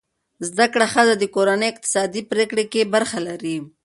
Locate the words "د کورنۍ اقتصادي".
1.17-2.21